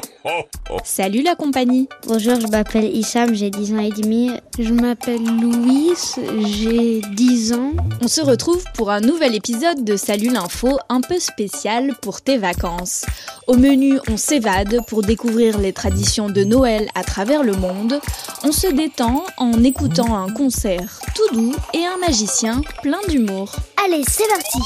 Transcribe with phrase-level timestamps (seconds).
[0.84, 4.30] Salut la compagnie Bonjour, je m'appelle Issam, j'ai 10 ans et demi.
[4.58, 6.16] Je m'appelle Louise,
[6.46, 7.72] j'ai 10 ans.
[8.00, 12.38] On se retrouve pour un nouvel épisode de Salut l'info un peu spécial pour tes
[12.38, 13.04] vacances.
[13.46, 18.00] Au menu, on s'évade pour découvrir les traditions de Noël à travers le monde.
[18.44, 23.54] On se détend en écoutant un concert tout doux et un magicien plein d'humour.
[23.84, 24.58] Allez, c'est parti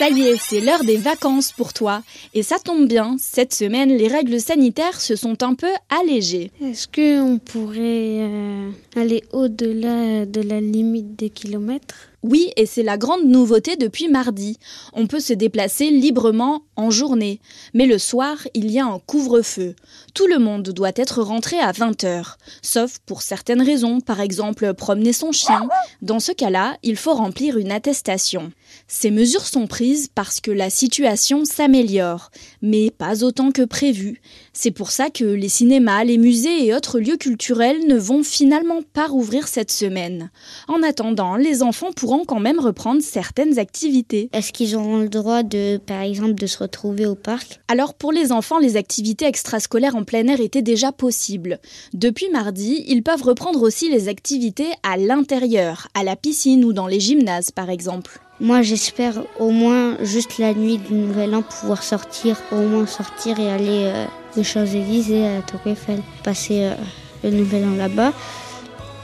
[0.00, 2.02] ça y est, c'est l'heure des vacances pour toi.
[2.32, 6.50] Et ça tombe bien, cette semaine, les règles sanitaires se sont un peu allégées.
[6.64, 12.09] Est-ce qu'on pourrait euh, aller au-delà de la limite des kilomètres?
[12.22, 14.58] Oui, et c'est la grande nouveauté depuis mardi.
[14.92, 17.40] On peut se déplacer librement en journée.
[17.72, 19.74] Mais le soir, il y a un couvre-feu.
[20.12, 22.34] Tout le monde doit être rentré à 20h.
[22.60, 25.66] Sauf pour certaines raisons, par exemple promener son chien.
[26.02, 28.52] Dans ce cas-là, il faut remplir une attestation.
[28.86, 32.30] Ces mesures sont prises parce que la situation s'améliore,
[32.60, 34.20] mais pas autant que prévu.
[34.52, 38.82] C'est pour ça que les cinémas, les musées et autres lieux culturels ne vont finalement
[38.92, 40.30] pas rouvrir cette semaine.
[40.68, 44.28] En attendant, les enfants pourront quand même reprendre certaines activités.
[44.32, 47.60] Est-ce qu'ils auront le droit de, par exemple, de se retrouver au parc?
[47.68, 51.58] Alors pour les enfants, les activités extrascolaires en plein air étaient déjà possibles.
[51.94, 56.86] Depuis mardi, ils peuvent reprendre aussi les activités à l'intérieur, à la piscine ou dans
[56.86, 58.20] les gymnases par exemple.
[58.40, 63.38] Moi, j'espère au moins juste la nuit du Nouvel An pouvoir sortir, au moins sortir
[63.38, 64.06] et aller euh,
[64.38, 66.74] aux Champs-Élysées, à la Tour Eiffel, passer euh,
[67.22, 68.14] le Nouvel An là-bas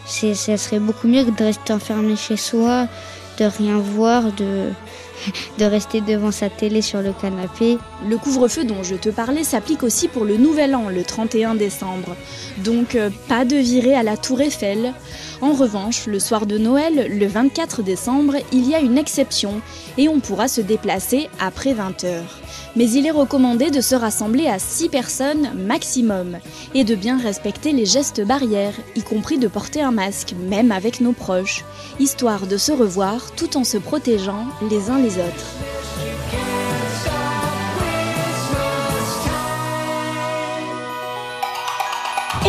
[0.07, 2.87] ça serait beaucoup mieux que de rester enfermé chez soi,
[3.39, 4.71] de rien voir, de,
[5.59, 7.79] de rester devant sa télé sur le canapé.
[8.09, 12.17] Le couvre-feu dont je te parlais s'applique aussi pour le Nouvel An, le 31 décembre.
[12.59, 14.93] Donc euh, pas de virer à la tour Eiffel.
[15.41, 19.61] En revanche, le soir de Noël, le 24 décembre, il y a une exception
[19.99, 22.23] et on pourra se déplacer après 20h.
[22.77, 26.39] Mais il est recommandé de se rassembler à 6 personnes maximum
[26.75, 31.01] et de bien respecter les gestes barrières, y compris de porter un masque, même avec
[31.01, 31.65] nos proches,
[32.01, 35.09] histoire de se revoir tout en se protégeant les uns les Et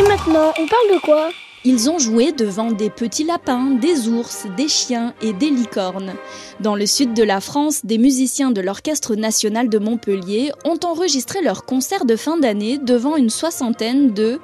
[0.01, 1.29] maintenant, on parle de quoi?
[1.65, 6.15] Ils ont joué devant des petits lapins, des ours, des chiens et des licornes.
[6.59, 11.43] Dans le sud de la France, des musiciens de l'Orchestre national de Montpellier ont enregistré
[11.43, 14.39] leur concert de fin d'année devant une soixantaine de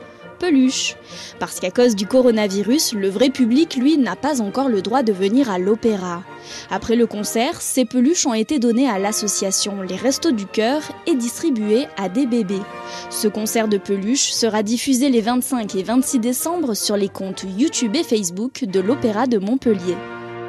[1.39, 5.13] Parce qu'à cause du coronavirus, le vrai public, lui, n'a pas encore le droit de
[5.13, 6.23] venir à l'opéra.
[6.69, 11.15] Après le concert, ces peluches ont été données à l'association Les Restos du Cœur et
[11.15, 12.61] distribuées à des bébés.
[13.09, 17.95] Ce concert de peluches sera diffusé les 25 et 26 décembre sur les comptes YouTube
[17.95, 19.97] et Facebook de l'Opéra de Montpellier.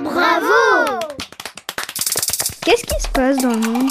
[0.03, 1.01] Bravo
[2.65, 3.91] Qu'est-ce qui se passe dans le monde?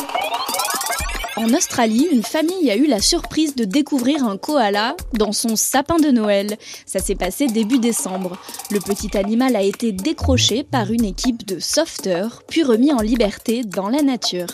[1.36, 5.98] En Australie, une famille a eu la surprise de découvrir un koala dans son sapin
[5.98, 6.58] de Noël.
[6.86, 8.38] Ça s'est passé début décembre.
[8.72, 13.64] Le petit animal a été décroché par une équipe de sauveteurs, puis remis en liberté
[13.64, 14.48] dans la nature.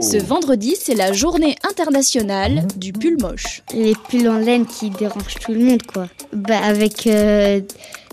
[0.00, 3.62] Ce vendredi, c'est la journée internationale du pull moche.
[3.72, 6.08] Les pulls en laine qui dérangent tout le monde, quoi.
[6.32, 7.60] Bah, avec euh,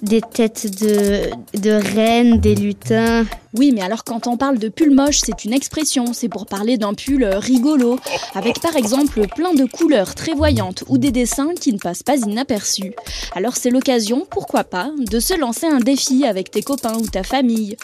[0.02, 1.30] des têtes de,
[1.60, 3.26] de rennes, des lutins.
[3.54, 6.78] Oui, mais alors quand on parle de pull moche, c'est une expression, c'est pour parler
[6.78, 8.00] d'un pull rigolo,
[8.34, 12.16] avec par exemple plein de couleurs très voyantes ou des dessins qui ne passent pas
[12.16, 12.94] inaperçus.
[13.36, 17.24] Alors c'est l'occasion, pourquoi pas, de se lancer un défi avec tes copains ou ta
[17.24, 17.76] famille.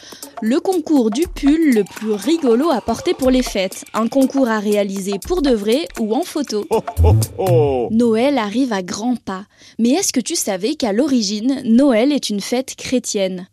[0.41, 4.59] Le concours du pull le plus rigolo à porter pour les fêtes, un concours à
[4.59, 6.65] réaliser pour de vrai ou en photo.
[7.91, 9.43] Noël arrive à grands pas,
[9.79, 13.47] mais est-ce que tu savais qu'à l'origine, Noël est une fête chrétienne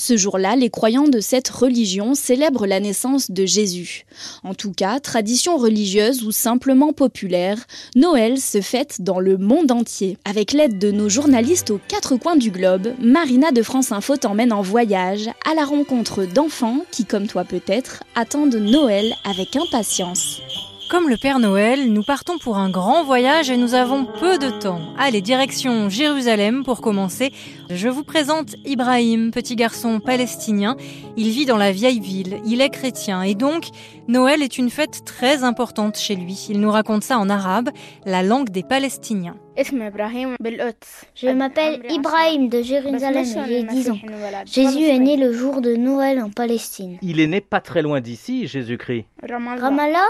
[0.00, 4.06] ce jour-là, les croyants de cette religion célèbrent la naissance de Jésus.
[4.42, 7.58] En tout cas, tradition religieuse ou simplement populaire,
[7.94, 10.16] Noël se fête dans le monde entier.
[10.24, 14.52] Avec l'aide de nos journalistes aux quatre coins du globe, Marina de France Info t'emmène
[14.52, 20.40] en voyage à la rencontre d'enfants qui, comme toi peut-être, attendent Noël avec impatience.
[20.90, 24.50] Comme le Père Noël, nous partons pour un grand voyage et nous avons peu de
[24.50, 24.80] temps.
[24.98, 27.30] Allez, direction Jérusalem pour commencer.
[27.70, 30.76] Je vous présente Ibrahim, petit garçon palestinien.
[31.16, 33.68] Il vit dans la vieille ville, il est chrétien et donc
[34.08, 36.48] Noël est une fête très importante chez lui.
[36.50, 37.70] Il nous raconte ça en arabe,
[38.04, 39.36] la langue des Palestiniens.
[39.56, 43.98] Je m'appelle Ibrahim de Jérusalem, j'ai 10 ans.
[44.44, 46.98] Jésus est né le jour de Noël en Palestine.
[47.00, 49.04] Il est né pas très loin d'ici, Jésus-Christ.
[49.22, 50.08] Ramallah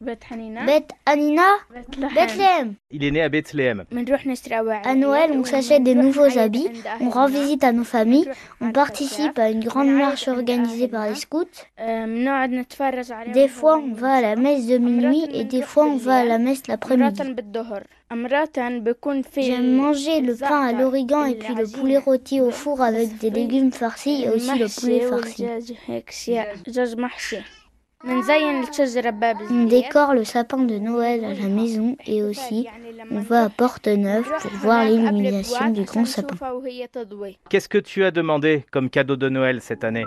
[0.00, 0.60] Bethléem.
[2.90, 3.84] Il est né à Bethléem.
[4.84, 6.70] À Noël, on s'achète des nouveaux habits,
[7.00, 8.28] on rend visite à nos familles,
[8.60, 11.44] on participe à une grande marche organisée par les scouts.
[13.34, 16.24] Des fois, on va à la messe de minuit et des fois, on va à
[16.24, 17.20] la messe l'après-midi.
[19.36, 23.30] J'aime manger le pain à l'origan et puis le poulet rôti au four avec des
[23.30, 25.46] légumes farcis et aussi le poulet farci.
[28.02, 32.66] On décore le sapin de Noël à la maison et aussi
[33.10, 36.36] on va à Porte-Neuve pour voir l'illumination du grand sapin.
[37.50, 40.06] Qu'est-ce que tu as demandé comme cadeau de Noël cette année?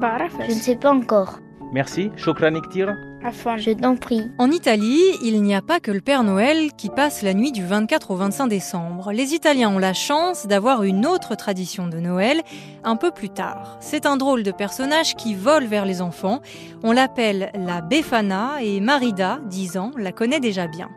[0.00, 1.40] Je ne sais pas encore.
[1.72, 2.94] Merci, Shokran Iktir.
[3.24, 4.22] Je t'en prie.
[4.38, 7.64] En Italie, il n'y a pas que le Père Noël qui passe la nuit du
[7.64, 9.12] 24 au 25 décembre.
[9.12, 12.42] Les Italiens ont la chance d'avoir une autre tradition de Noël
[12.82, 13.78] un peu plus tard.
[13.80, 16.40] C'est un drôle de personnage qui vole vers les enfants.
[16.82, 20.90] On l'appelle la Befana et Marida, 10 ans, la connaît déjà bien.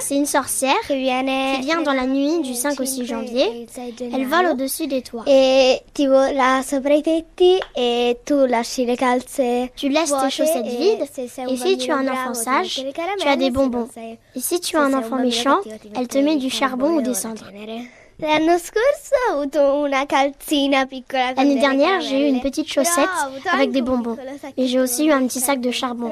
[0.00, 3.66] C'est une sorcière qui vient dans la nuit du 5 au 6 janvier.
[4.12, 5.24] Elle vole au-dessus des toits.
[5.26, 7.60] Et tu la sopra i tetti
[8.26, 9.40] tu lasci le calze
[9.76, 10.89] Tu laisses tes chaussettes vides
[11.48, 12.84] et si tu as un enfant sage,
[13.18, 13.88] tu as des bonbons.
[14.34, 15.60] Et si tu as un enfant méchant,
[15.96, 17.50] elle te met du charbon ou des cendres.
[21.36, 23.08] L'année dernière, j'ai eu une petite chaussette
[23.52, 24.16] avec des bonbons.
[24.56, 26.10] Et j'ai aussi eu un petit sac de charbon.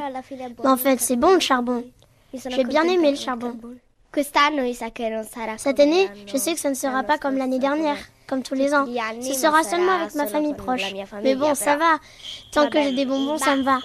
[0.63, 1.85] Mais en fait, c'est bon le charbon.
[2.33, 3.57] J'ai bien aimé le charbon.
[4.15, 7.97] Cette année, je sais que ça ne sera pas comme l'année dernière,
[8.27, 8.87] comme tous les ans.
[9.21, 10.93] Ce sera seulement avec ma famille proche.
[11.23, 11.99] Mais bon, ça va.
[12.53, 13.79] Tant que j'ai des bonbons, ça me va.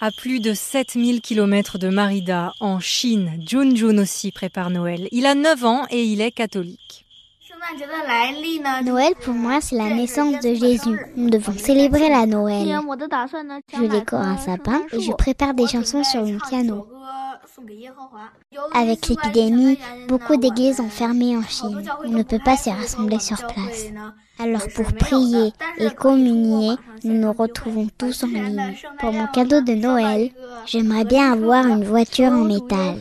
[0.00, 5.08] À plus de 7000 km de Marida, en Chine, Junjun aussi prépare Noël.
[5.12, 7.04] Il a 9 ans et il est catholique.
[8.84, 10.98] Noël pour moi c'est la naissance de Jésus.
[11.16, 12.66] Nous devons célébrer la Noël.
[13.72, 16.86] Je décore un sapin et je prépare des chansons sur mon piano.
[18.74, 19.78] Avec l'épidémie,
[20.08, 21.82] beaucoup d'églises ont fermé en Chine.
[22.04, 23.86] On ne peut pas se rassembler sur place.
[24.38, 28.76] Alors pour prier et communier, nous nous retrouvons tous en ligne.
[28.98, 30.30] Pour mon cadeau de Noël,
[30.66, 32.96] j'aimerais bien avoir une voiture en métal.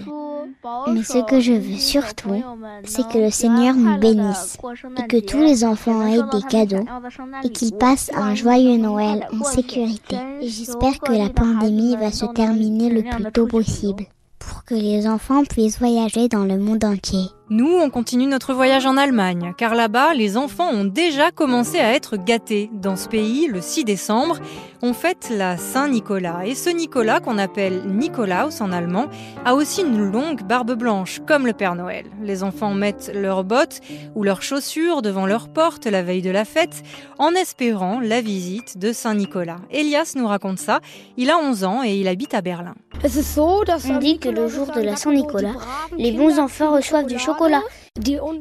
[0.87, 2.41] Mais ce que je veux surtout,
[2.83, 4.57] c'est que le Seigneur nous bénisse
[4.97, 6.85] et que tous les enfants aient des cadeaux
[7.43, 10.17] et qu'ils passent un joyeux Noël en sécurité.
[10.41, 14.05] Et j'espère que la pandémie va se terminer le plus tôt possible
[14.37, 17.25] pour que les enfants puissent voyager dans le monde entier.
[17.51, 21.95] Nous, on continue notre voyage en Allemagne, car là-bas, les enfants ont déjà commencé à
[21.95, 22.69] être gâtés.
[22.73, 24.37] Dans ce pays, le 6 décembre,
[24.83, 26.45] on fête la Saint-Nicolas.
[26.45, 29.07] Et ce Nicolas, qu'on appelle Nikolaus en allemand,
[29.45, 32.05] a aussi une longue barbe blanche, comme le Père Noël.
[32.21, 33.81] Les enfants mettent leurs bottes
[34.13, 36.83] ou leurs chaussures devant leur porte la veille de la fête,
[37.17, 39.57] en espérant la visite de Saint-Nicolas.
[39.71, 40.81] Elias nous raconte ça.
[41.17, 42.75] Il a 11 ans et il habite à Berlin.
[43.03, 45.55] On dit que le jour de la Saint-Nicolas,
[45.97, 47.38] les bons enfants reçoivent du chocolat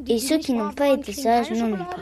[0.07, 1.97] et ceux qui n'ont pas été sages n'en ont pas.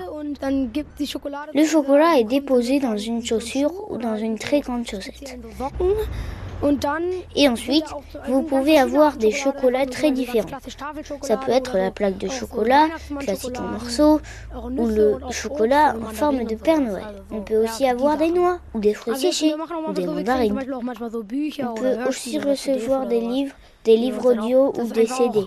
[1.53, 5.37] Le chocolat est déposé dans une chaussure ou dans une très grande chaussette.
[7.35, 7.85] Et ensuite,
[8.27, 10.49] vous pouvez avoir des chocolats très différents.
[11.21, 12.87] Ça peut être la plaque de chocolat,
[13.19, 14.19] classique en morceaux,
[14.55, 17.05] ou le chocolat en forme de Père Noël.
[17.31, 19.53] On peut aussi avoir des noix, ou des fruits séchés,
[19.87, 20.59] ou des mandarines.
[21.59, 23.53] On peut aussi recevoir des livres,
[23.83, 25.41] des livres audio ou des CD.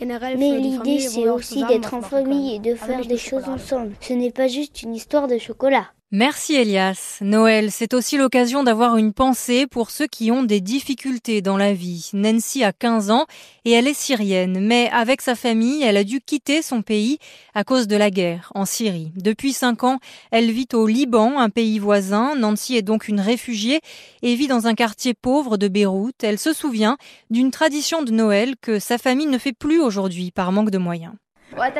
[0.00, 3.92] Mais l'idée, c'est aussi d'être en famille et de faire des choses ensemble.
[4.00, 5.92] Ce n'est pas juste une histoire de chocolat.
[6.14, 7.16] Merci Elias.
[7.22, 11.72] Noël, c'est aussi l'occasion d'avoir une pensée pour ceux qui ont des difficultés dans la
[11.72, 12.10] vie.
[12.12, 13.24] Nancy a 15 ans
[13.64, 17.16] et elle est syrienne, mais avec sa famille, elle a dû quitter son pays
[17.54, 19.10] à cause de la guerre en Syrie.
[19.16, 20.00] Depuis 5 ans,
[20.30, 22.34] elle vit au Liban, un pays voisin.
[22.36, 23.80] Nancy est donc une réfugiée
[24.20, 26.22] et vit dans un quartier pauvre de Beyrouth.
[26.22, 26.98] Elle se souvient
[27.30, 31.14] d'une tradition de Noël que sa famille ne fait plus aujourd'hui par manque de moyens.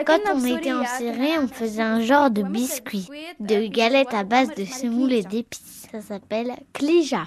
[0.07, 3.09] Quand on était en Syrie, on faisait un genre de biscuit,
[3.41, 5.89] de galettes à base de semoule et d'épices.
[5.93, 7.27] Ça s'appelle klija.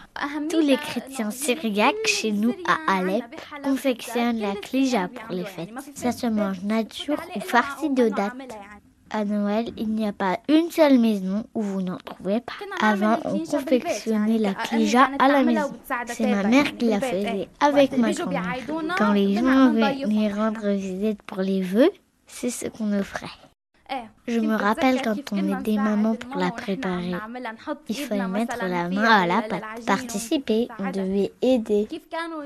[0.49, 3.23] Tous les chrétiens syriaques chez nous à Alep
[3.63, 5.69] confectionnent la klija pour les fêtes.
[5.93, 8.33] Ça se mange nature ou farci de date.
[9.11, 12.53] À Noël, il n'y a pas une seule maison où vous n'en trouvez pas.
[12.81, 15.71] Avant, on confectionnait la klija à la maison.
[16.07, 18.57] C'est ma mère qui la faisait avec ma grand-mère.
[18.97, 21.91] Quand les gens venaient rendre visite pour les vœux,
[22.27, 23.27] c'est ce qu'on offrait.
[24.27, 27.13] Je me rappelle quand on aidait maman pour la préparer.
[27.87, 29.61] Il fallait mettre la main à la pâte.
[29.85, 31.87] Participer, on devait aider.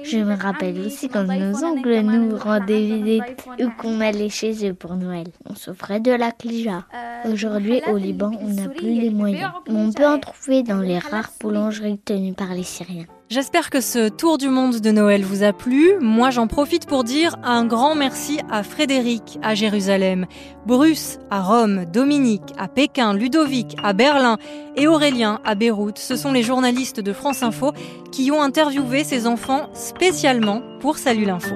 [0.04, 4.74] Je me rappelle aussi quand nos oncles nous rendaient visite ou qu'on allait chez eux
[4.74, 5.28] pour Noël.
[5.50, 6.86] On s'offrait de la clija.
[7.26, 9.52] Aujourd'hui, au Liban, on n'a plus les moyens.
[9.68, 13.06] Mais on peut en trouver dans les rares boulangeries tenues par les Syriens.
[13.30, 16.00] J'espère que ce tour du monde de Noël vous a plu.
[16.02, 20.26] Moi, j'en profite pour dire un grand merci à Frédéric à Jérusalem,
[20.66, 24.40] Bruce à Rome, Dominique à Pékin, Ludovic à Berlin
[24.76, 26.00] et Aurélien à Beyrouth.
[26.00, 27.72] Ce sont les journalistes de France Info
[28.12, 31.54] qui ont interviewé ces enfants spécialement pour Salut l'info.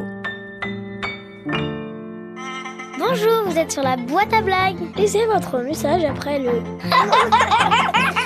[3.00, 4.78] Bonjour, vous êtes sur la boîte à blagues.
[4.96, 6.52] Laissez votre message après le.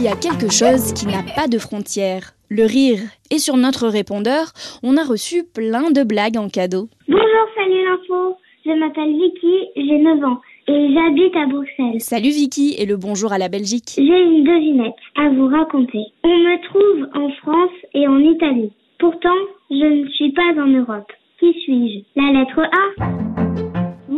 [0.00, 3.00] Il y a quelque chose qui n'a pas de frontières, le rire.
[3.30, 4.46] Et sur notre répondeur,
[4.82, 6.88] on a reçu plein de blagues en cadeau.
[7.06, 8.36] Bonjour, salut l'info.
[8.64, 12.00] Je m'appelle Vicky, j'ai 9 ans et j'habite à Bruxelles.
[12.00, 13.92] Salut Vicky et le bonjour à la Belgique.
[13.98, 16.06] J'ai une devinette à vous raconter.
[16.24, 18.72] On me trouve en France et en Italie.
[18.98, 19.36] Pourtant,
[19.70, 21.12] je ne suis pas en Europe.
[21.40, 22.04] Qui suis-je?
[22.16, 23.69] La lettre A?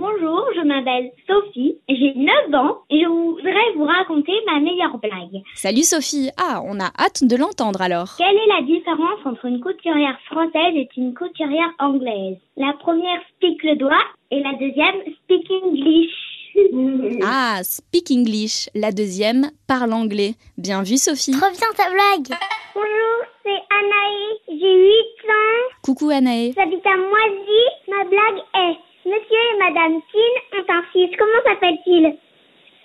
[0.02, 5.44] Bonjour, je m'appelle Sophie, j'ai 9 ans et je voudrais vous raconter ma meilleure blague.
[5.54, 8.09] Salut Sophie, ah, on a hâte de l'entendre alors.
[8.18, 12.37] Quelle est la différence entre une couturière française et une couturière anglaise?
[12.56, 16.11] La première speak le doigt et la deuxième speak English.
[17.25, 18.68] Ah, speak English.
[18.75, 20.35] La deuxième parle anglais.
[20.59, 21.30] Bien vu Sophie.
[21.30, 22.37] Trop bien ta blague.
[22.75, 25.76] Bonjour, c'est Anaï, j'ai 8 ans.
[25.85, 26.52] Coucou Anaï.
[26.56, 27.62] J'habite à Moisy.
[27.88, 31.11] Ma blague est Monsieur et Madame Tin ont un fils.
[31.18, 32.16] Comment s'appelle-t-il?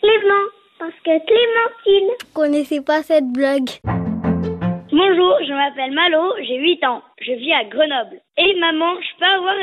[0.02, 0.46] Clément.
[0.80, 2.16] Parce que Clémentine.
[2.20, 3.70] Je connaissais pas cette blague?
[4.92, 7.04] Bonjour, je m'appelle Malo, j'ai 8 ans.
[7.20, 8.20] Je vis à Grenoble.
[8.40, 9.56] Et maman, je peux avoir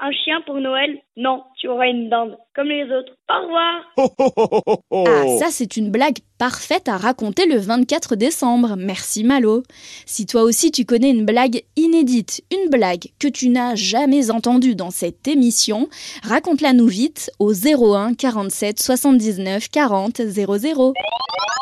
[0.00, 0.98] un chien pour Noël?
[1.18, 3.12] Non, tu auras une dinde, comme les autres.
[3.28, 4.72] Au revoir.
[5.06, 8.76] ah, ça c'est une blague parfaite à raconter le 24 décembre.
[8.78, 9.62] Merci Malo.
[10.06, 14.76] Si toi aussi tu connais une blague inédite, une blague que tu n'as jamais entendue
[14.76, 15.90] dans cette émission,
[16.22, 20.94] raconte-la nous vite au 01 47 79 40 00.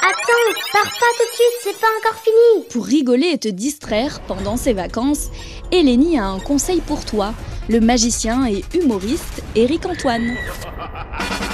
[0.02, 2.64] Attends, pars pas tout de suite, c'est pas encore fini.
[2.70, 5.28] Pour rigoler et te distraire pendant ces vacances,
[5.72, 7.32] Eleni a un conseil pour toi,
[7.68, 10.34] le magicien et humoriste Éric Antoine.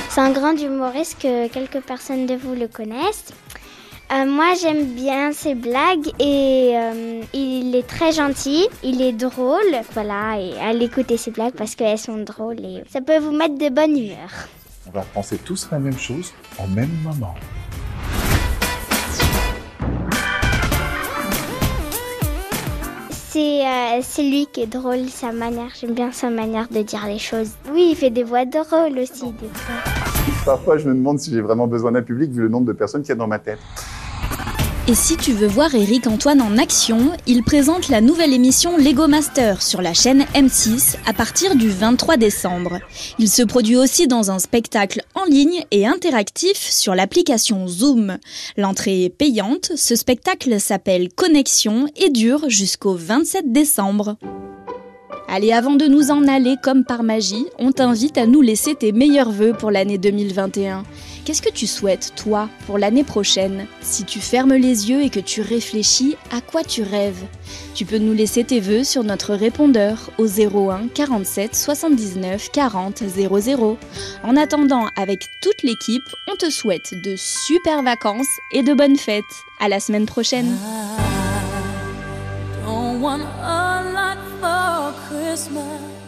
[0.09, 3.33] C'est un grand humoriste que quelques personnes de vous le connaissent.
[4.13, 9.81] Euh, moi, j'aime bien ses blagues et euh, il est très gentil, il est drôle.
[9.93, 13.59] Voilà, et allez écouter ses blagues parce qu'elles sont drôles et ça peut vous mettre
[13.59, 14.31] de bonne humeur.
[14.87, 17.35] On va penser tous la même chose en même moment.
[23.39, 25.69] Euh, c'est lui qui est drôle, sa manière.
[25.79, 27.51] J'aime bien sa manière de dire les choses.
[27.71, 29.27] Oui, il fait des voix drôles aussi.
[29.33, 29.49] Des
[30.45, 33.03] Parfois, je me demande si j'ai vraiment besoin d'un public vu le nombre de personnes
[33.03, 33.59] qu'il y a dans ma tête.
[34.89, 39.09] Et si tu veux voir Eric Antoine en action, il présente la nouvelle émission Lego
[39.09, 42.79] Master sur la chaîne M6 à partir du 23 décembre.
[43.19, 48.19] Il se produit aussi dans un spectacle en ligne et interactif sur l'application Zoom.
[48.57, 54.17] L'entrée est payante, ce spectacle s'appelle Connexion et dure jusqu'au 27 décembre.
[55.29, 58.93] Allez, avant de nous en aller comme par magie, on t'invite à nous laisser tes
[58.93, 60.85] meilleurs vœux pour l'année 2021.
[61.25, 63.67] Qu'est-ce que tu souhaites, toi, pour l'année prochaine?
[63.81, 67.25] Si tu fermes les yeux et que tu réfléchis, à quoi tu rêves?
[67.75, 73.79] Tu peux nous laisser tes vœux sur notre répondeur au 01 47 79 40 00.
[74.23, 79.25] En attendant, avec toute l'équipe, on te souhaite de super vacances et de bonnes fêtes.
[79.59, 80.57] À la semaine prochaine.
[85.27, 86.06] Christmas.